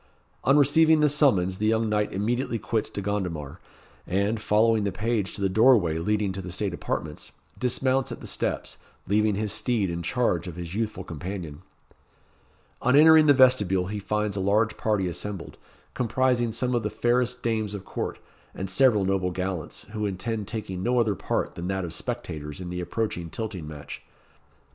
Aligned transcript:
On 0.43 0.57
receiving 0.57 1.01
the 1.01 1.07
summons 1.09 1.59
the 1.59 1.67
young 1.67 1.87
knight 1.87 2.11
immediately 2.11 2.57
quits 2.57 2.89
De 2.89 3.03
Gondomar, 3.03 3.59
and, 4.07 4.41
following 4.41 4.83
the 4.83 4.91
page 4.91 5.35
to 5.35 5.41
the 5.41 5.47
doorway 5.47 5.99
leading 5.99 6.31
to 6.31 6.41
the 6.41 6.51
state 6.51 6.73
apartments, 6.73 7.33
dismounts 7.59 8.11
at 8.11 8.19
the 8.19 8.25
steps, 8.25 8.79
leaving 9.07 9.35
his 9.35 9.51
steed 9.51 9.91
in 9.91 10.01
charge 10.01 10.47
of 10.47 10.55
his 10.55 10.73
youthful 10.73 11.03
companion. 11.03 11.61
On 12.81 12.95
entering 12.95 13.27
the 13.27 13.35
vestibule 13.35 13.89
he 13.89 13.99
finds 13.99 14.35
a 14.35 14.39
large 14.39 14.75
party 14.75 15.07
assembled, 15.07 15.57
comprising 15.93 16.51
some 16.51 16.73
of 16.73 16.81
the 16.81 16.89
fairest 16.89 17.43
dames 17.43 17.75
of 17.75 17.85
court, 17.85 18.17
and 18.55 18.71
several 18.71 19.05
noble 19.05 19.29
gallants, 19.29 19.83
who 19.91 20.07
intend 20.07 20.47
taking 20.47 20.81
no 20.81 20.99
other 20.99 21.13
part 21.13 21.53
than 21.53 21.67
that 21.67 21.85
of 21.85 21.93
spectators 21.93 22.59
in 22.59 22.71
the 22.71 22.81
approaching 22.81 23.29
tilting 23.29 23.67
match. 23.67 24.01